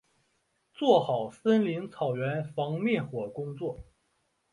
[0.73, 3.83] 做好森林草原防灭火工作